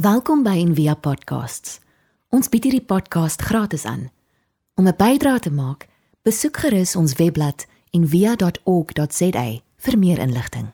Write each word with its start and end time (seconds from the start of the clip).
Welkom 0.00 0.40
by 0.40 0.54
Envia 0.56 0.94
Podcasts. 0.96 1.74
Ons 2.32 2.48
bied 2.48 2.64
hierdie 2.64 2.86
podcast 2.88 3.42
gratis 3.44 3.82
aan. 3.84 4.06
Om 4.80 4.88
'n 4.88 4.96
bydrae 4.96 5.40
te 5.44 5.52
maak, 5.52 5.88
besoek 6.24 6.56
gerus 6.56 6.96
ons 6.96 7.12
webblad 7.20 7.66
en 7.92 8.08
via.org.za 8.08 9.60
vir 9.76 9.98
meer 9.98 10.18
inligting. 10.18 10.72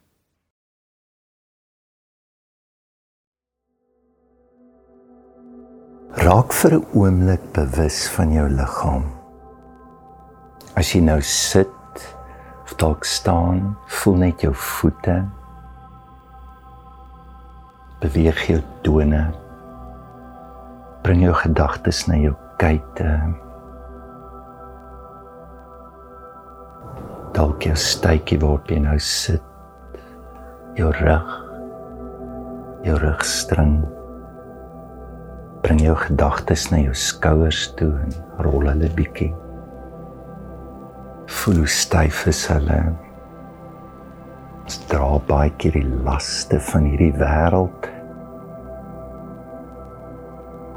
Raak 6.10 6.52
vir 6.52 6.78
'n 6.78 6.86
oomblik 6.94 7.52
bewus 7.52 8.08
van 8.08 8.32
jou 8.32 8.48
liggaam. 8.48 9.04
As 10.74 10.92
jy 10.92 11.00
nou 11.00 11.22
sit 11.22 12.16
of 12.64 12.74
dalk 12.76 13.04
staan, 13.04 13.76
voel 13.86 14.14
net 14.14 14.40
jou 14.40 14.54
voete. 14.54 15.26
Beweeg 18.00 18.42
jou 18.50 18.60
tone. 18.82 19.22
Bring 21.02 21.22
jou 21.24 21.34
gedagtes 21.34 22.04
na 22.10 22.18
jou 22.20 22.34
kuite. 22.60 23.10
Dalk 27.36 27.66
jou 27.68 27.76
stytjie 27.76 28.40
waarop 28.42 28.70
jy 28.72 28.80
nou 28.84 28.96
sit. 29.02 29.42
Jou 30.76 30.92
rug. 31.00 31.36
Jou 32.86 32.96
rugstring 33.02 33.80
bring 35.66 35.80
jou 35.82 35.96
gedagtes 35.98 36.68
na 36.70 36.78
jou 36.78 36.92
skouers 36.94 37.64
toe 37.74 37.90
en 37.98 38.12
rol 38.46 38.68
hulle 38.68 38.90
bietjie. 38.94 39.32
Voel 41.40 41.64
hoe 41.64 41.72
styf 41.74 42.20
is 42.30 42.44
hulle. 42.52 42.78
Ons 44.66 44.80
dra 44.90 45.12
baie 45.28 45.52
keer 45.62 45.76
die 45.78 45.88
laste 46.02 46.58
van 46.72 46.88
hierdie 46.90 47.12
wêreld. 47.20 47.84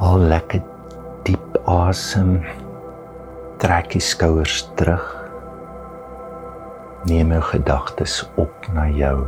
Al 0.05 0.27
lekker 0.29 0.61
diep 1.25 1.57
asem. 1.65 2.35
Trek 3.57 3.89
die 3.95 4.03
skouers 4.05 4.59
terug. 4.77 5.09
Neem 7.09 7.33
jou 7.33 7.41
gedagtes 7.49 8.21
op 8.37 8.69
na 8.77 8.85
jou 8.93 9.25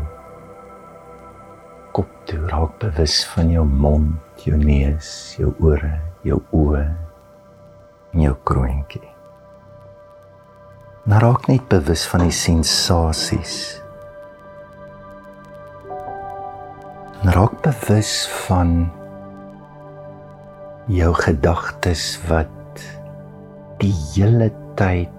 kop 1.98 2.14
toe, 2.30 2.46
raak 2.54 2.78
bewus 2.86 3.18
van 3.34 3.50
jou 3.50 3.66
mond, 3.66 4.46
jou 4.46 4.62
neus, 4.62 5.10
jou 5.42 5.56
ore, 5.58 5.96
jou 6.22 6.38
oë 6.54 6.86
en 8.14 8.28
jou 8.30 8.38
kroontjie. 8.46 9.08
Nou 11.10 11.26
raak 11.26 11.50
net 11.50 11.66
bewus 11.74 12.06
van 12.14 12.30
die 12.30 12.36
sensasies. 12.46 13.81
Nou 17.22 17.34
raak 17.36 17.60
bewus 17.62 18.26
van 18.48 18.88
jou 20.90 21.12
gedagtes 21.14 22.16
wat 22.26 22.82
die 23.78 23.94
hele 23.94 24.48
tyd 24.80 25.12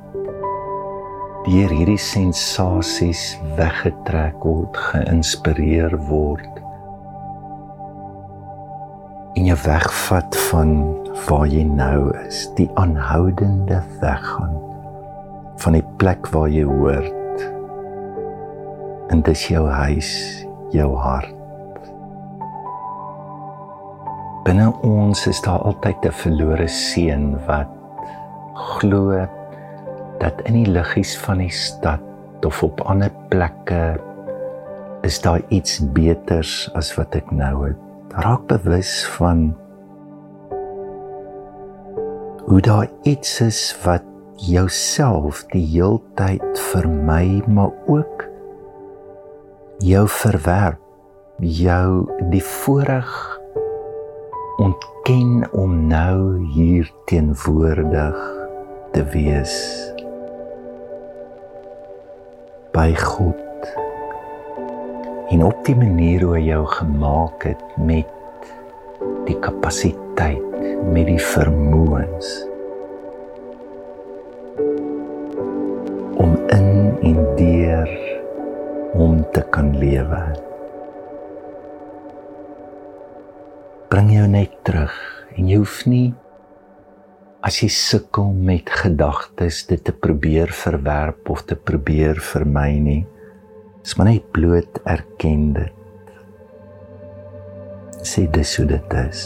deur 1.46 1.70
hierdie 1.70 2.00
sensasies 2.02 3.22
weggetrek 3.54 4.42
word, 4.42 4.80
geïnspireer 4.90 5.94
word 6.08 6.58
en 9.38 9.46
jou 9.46 9.58
wegvat 9.62 10.38
van 10.48 10.72
waar 11.28 11.46
jy 11.46 11.62
nou 11.68 12.10
is, 12.24 12.40
die 12.58 12.66
aanhoudende 12.82 13.78
weggaan 14.00 14.58
van 15.62 15.78
die 15.78 15.84
plek 16.02 16.26
waar 16.34 16.50
jy 16.50 16.66
hoort. 16.66 17.46
En 19.14 19.22
dis 19.22 19.46
jou 19.54 19.62
huis, 19.70 20.10
jou 20.74 20.90
hart. 20.98 21.41
Binne 24.42 24.72
ons 24.82 25.20
is 25.30 25.38
daar 25.44 25.62
altyd 25.62 26.02
'n 26.02 26.12
verlore 26.18 26.66
seun 26.68 27.38
wat 27.46 27.70
glo 28.54 29.14
dat 30.18 30.40
in 30.50 30.54
die 30.54 30.70
liggies 30.70 31.12
van 31.18 31.38
die 31.38 31.50
stad 31.50 32.02
of 32.46 32.62
op 32.62 32.80
ander 32.80 33.10
plekke 33.28 34.00
is 35.02 35.20
daar 35.22 35.42
iets 35.48 35.78
beters 35.94 36.70
as 36.74 36.90
wat 36.98 37.14
ek 37.14 37.30
nou 37.30 37.68
het. 37.68 37.78
Raak 38.18 38.46
bewus 38.46 39.06
van 39.14 39.54
hoe 42.46 42.60
daar 42.60 42.90
iets 43.02 43.40
is 43.40 43.78
wat 43.84 44.02
jouself 44.36 45.44
die 45.54 45.66
heeltyd 45.66 46.58
vermy 46.58 47.42
maar 47.46 47.70
ook 47.86 48.26
jou 49.78 50.08
verwerp 50.08 50.82
jou 51.38 52.10
die 52.30 52.42
voorreg 52.42 53.41
ontken 54.56 55.48
om 55.52 55.86
nou 55.86 56.44
hier 56.52 56.90
teenwoordig 57.04 58.18
te 58.92 59.04
wees 59.12 59.54
by 62.72 62.90
God 62.96 63.40
en 65.32 65.44
op 65.44 65.64
die 65.64 65.76
manier 65.76 66.24
hoe 66.26 66.34
hy 66.36 66.44
jou 66.50 66.62
gemaak 66.66 67.46
het 67.48 67.76
met 67.80 68.48
die 69.28 69.38
kapasiteit 69.40 70.60
met 70.92 71.08
die 71.08 71.20
vermoëns 71.32 72.30
om 76.20 76.36
in 76.52 76.72
en 77.00 77.20
deur 77.40 77.92
om 79.00 79.22
te 79.32 79.44
kan 79.54 79.72
lewe 79.80 80.24
bring 84.02 84.16
jou 84.18 84.26
net 84.26 84.54
terug 84.66 84.94
en 85.38 85.46
jy 85.46 85.56
hoef 85.60 85.76
nie 85.86 86.08
as 87.46 87.60
jy 87.62 87.68
sukkel 87.70 88.32
met 88.34 88.66
gedagtes 88.80 89.60
dit 89.68 89.78
te 89.86 89.92
probeer 89.94 90.50
verwerp 90.50 91.30
of 91.30 91.44
te 91.46 91.54
probeer 91.54 92.18
vermy 92.18 92.80
nie 92.82 93.04
is 93.84 93.94
maar 93.94 94.08
net 94.08 94.26
bloot 94.34 94.80
erken 94.90 95.44
dit. 95.54 96.10
Sê 98.02 98.24
dis 98.34 98.56
hoe 98.58 98.66
dit 98.72 98.96
is. 99.04 99.22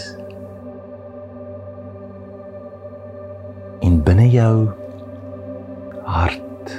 In 3.89 3.97
binne 4.05 4.29
jou 4.29 4.69
hart, 6.05 6.77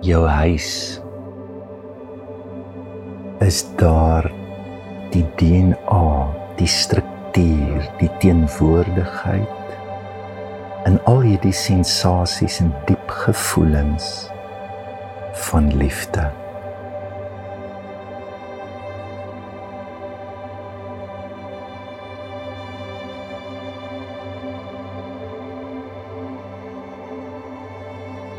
jou 0.00 0.24
huis 0.24 0.72
is 3.44 3.60
daar 3.76 4.32
die 5.12 5.28
DNA, 5.36 6.35
die 6.56 6.70
struktuur, 6.70 7.84
die 8.00 8.10
teenwoordigheid 8.22 9.76
in 10.86 10.98
al 11.10 11.20
hierdie 11.26 11.54
sensasies 11.56 12.60
en 12.62 12.72
diep 12.88 13.14
gevoelens 13.26 14.30
van 15.50 15.72
liefde. 15.76 16.30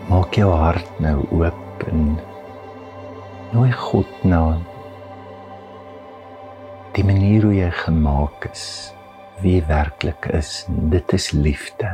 maak 0.07 0.35
jou 0.39 0.49
hart 0.51 0.99
nou 1.03 1.19
oop 1.35 1.83
en 1.87 2.17
nooi 3.53 3.69
God 3.71 4.09
na 4.27 4.57
die 6.97 7.05
manier 7.05 7.45
hoe 7.45 7.53
jy 7.53 7.69
gemaak 7.83 8.47
is, 8.49 8.65
wie 9.43 9.59
werklik 9.69 10.25
is. 10.33 10.65
Dit 10.91 11.13
is 11.13 11.29
liefde. 11.35 11.93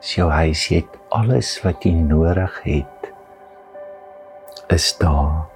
Dis 0.00 0.14
jou 0.18 0.28
huis, 0.32 0.66
jy 0.68 0.82
het 0.82 0.98
alles 1.16 1.54
wat 1.64 1.84
jy 1.84 1.94
nodig 1.96 2.58
het 2.64 3.08
is 4.70 4.92
daar. 5.00 5.48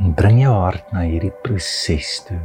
En 0.00 0.16
bring 0.18 0.40
jou 0.42 0.54
hart 0.56 0.88
na 0.92 1.04
hierdie 1.06 1.34
proses 1.44 2.16
toe. 2.26 2.40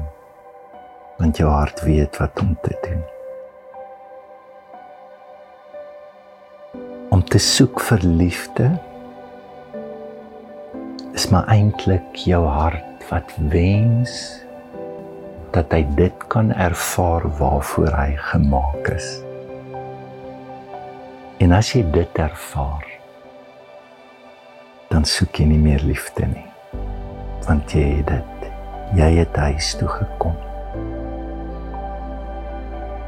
Want 1.18 1.40
jou 1.42 1.50
hart 1.50 1.82
weet 1.88 2.20
wat 2.22 2.44
om 2.44 2.54
te 2.64 2.76
doen. 2.84 3.08
om 7.10 7.24
te 7.26 7.40
soek 7.42 7.82
vir 7.84 8.04
liefde 8.06 8.68
is 11.18 11.26
maar 11.34 11.50
eintlik 11.52 12.22
jou 12.24 12.44
hart 12.46 12.89
wat 13.10 13.34
wens 13.50 14.14
dat 15.52 15.72
hy 15.74 15.82
dit 15.98 16.28
kan 16.30 16.52
ervaar 16.54 17.26
waarvoor 17.40 17.90
hy 17.98 18.14
gemaak 18.30 18.92
is. 18.94 19.08
En 21.42 21.56
as 21.56 21.72
jy 21.74 21.82
dit 21.92 22.22
ervaar, 22.22 22.86
dan 24.90 25.06
soek 25.10 25.42
jy 25.42 25.48
nie 25.50 25.62
meer 25.62 25.82
liefde 25.86 26.28
nie. 26.30 26.46
Want 27.48 27.74
jy 27.74 27.86
het 28.00 28.12
dit. 28.12 28.48
Jy 28.98 29.10
het 29.22 29.36
huis 29.38 29.74
toe 29.80 29.90
gekom. 29.90 30.38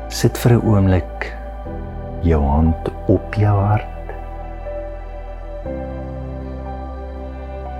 Sit 0.09 0.37
vir 0.37 0.57
'n 0.57 0.65
oomblik 0.65 1.31
jou 2.21 2.41
hand 2.41 2.89
op 3.07 3.33
jou 3.33 3.57
hart 3.57 3.87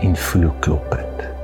en 0.01 0.15
voel 0.15 0.51
klop 0.59 0.89
dit. 0.91 1.40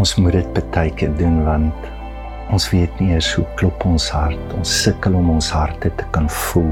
Ons 0.00 0.14
moet 0.16 0.32
dit 0.32 0.60
baie 0.72 0.88
keer 0.96 1.10
doen 1.18 1.42
want 1.44 1.88
ons 2.56 2.66
weet 2.72 3.00
nie 3.02 3.10
eers 3.12 3.28
hoe 3.36 3.44
klop 3.60 3.82
ons 3.84 4.06
hart. 4.14 4.54
Ons 4.56 4.72
sukkel 4.86 5.18
om 5.18 5.28
ons 5.34 5.50
harte 5.52 5.90
te 5.98 6.06
kan 6.14 6.28
voel. 6.32 6.70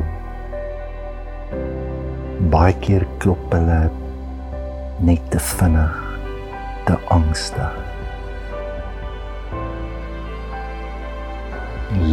Baie 2.54 2.72
keer 2.80 3.04
klop 3.20 3.52
hulle 3.52 3.82
net 5.04 5.28
te 5.34 5.42
vinnig, 5.50 6.00
te 6.88 6.96
angstig. 7.12 7.76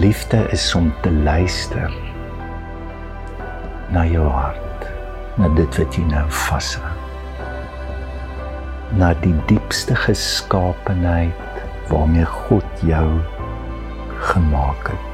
Liefde 0.03 0.43
is 0.51 0.67
om 0.75 0.91
te 1.05 1.15
luister 1.15 1.95
na 3.95 4.03
jou 4.11 4.27
hart, 4.35 4.87
na 5.39 5.51
dit 5.55 5.79
wat 5.79 5.95
jy 5.95 6.07
nou 6.11 6.27
vashou 6.43 7.04
na 8.93 9.13
die 9.23 9.33
diepste 9.49 9.95
geskaapenheid 9.95 11.59
waarmee 11.89 12.25
God 12.25 12.85
jou 12.85 13.09
gemaak 14.29 14.93
het. 14.93 15.11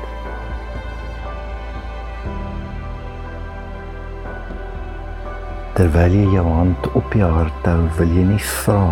Terwyl 5.80 6.14
jy 6.14 6.28
jou 6.36 6.46
hand 6.46 6.88
op 7.00 7.14
jou 7.16 7.32
hart 7.32 7.66
hou, 7.66 7.88
wil 7.98 8.12
jy 8.12 8.26
nie 8.28 8.44
vra 8.44 8.84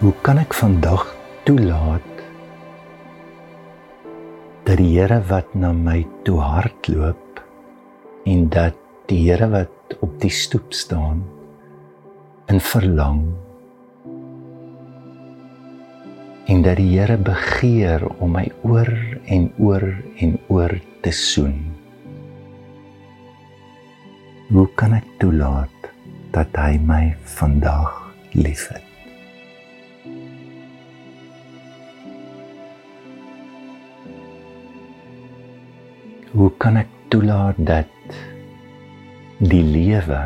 Hoe 0.00 0.14
kan 0.24 0.38
ek 0.40 0.54
vandag 0.56 1.02
toelaat 1.44 2.06
dat 4.64 4.78
die 4.78 4.94
Here 4.94 5.18
wat 5.28 5.50
na 5.52 5.74
my 5.76 5.98
toe 6.24 6.38
hardloop 6.40 7.42
en 8.30 8.46
dat 8.54 8.78
die 9.10 9.18
Here 9.26 9.50
wat 9.52 9.98
op 10.00 10.14
die 10.22 10.32
stoep 10.32 10.72
staan 10.72 11.20
in 12.50 12.60
verlang 12.60 13.22
en 16.50 16.62
dat 16.66 16.80
die 16.80 16.98
Here 16.98 17.14
begeer 17.14 18.02
om 18.18 18.32
my 18.34 18.48
oor 18.66 18.90
en 19.30 19.46
oor 19.62 19.84
en 20.18 20.34
oor 20.50 20.72
te 21.04 21.12
soen. 21.14 21.54
Hoe 24.50 24.66
kan 24.74 24.96
ek 24.98 25.06
toelaat 25.22 25.90
dat 26.34 26.58
hy 26.58 26.74
my 26.82 27.04
vandag 27.38 27.94
liefhet? 28.34 28.82
Hoe 36.34 36.50
kan 36.58 36.82
ek 36.82 36.90
toelaat 37.14 37.58
dat 37.62 38.18
die 39.38 39.62
lewe 39.62 40.22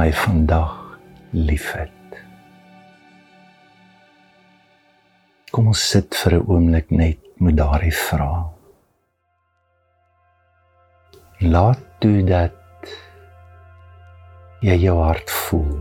my 0.00 0.12
vandag 0.16 0.98
liefhet. 1.36 2.14
Kom 5.52 5.66
ons 5.72 5.82
sit 5.92 6.14
vir 6.20 6.32
'n 6.36 6.46
oomblik 6.52 6.88
net 7.00 7.18
met 7.44 7.56
daardie 7.58 7.96
vraag. 8.08 8.46
Laat 11.54 11.82
toe 12.00 12.24
dat 12.24 12.86
jy 14.68 14.76
jou 14.86 14.96
hart 15.08 15.30
voel. 15.30 15.74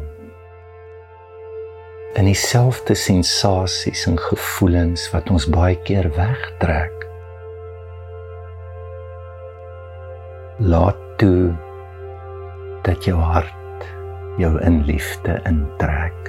En 2.15 2.25
dieselfde 2.25 2.95
sensasies 2.95 4.04
en 4.07 4.18
gevoelens 4.18 5.12
wat 5.13 5.30
ons 5.30 5.48
baie 5.48 5.77
keer 5.88 6.12
wegtrek. 6.18 7.07
Laat 10.60 11.00
toe 11.18 11.56
dat 12.83 13.04
jou 13.06 13.15
hart 13.15 13.60
jou 14.39 14.56
in 14.63 14.83
liefde 14.88 15.39
intrek. 15.44 16.28